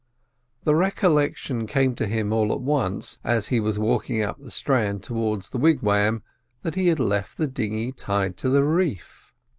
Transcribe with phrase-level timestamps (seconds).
[0.63, 5.03] The recollection came to him all at once, as he was walking up the strand
[5.03, 6.23] towards the wigwam,
[6.63, 9.31] that he had left the dinghy tied to the reef.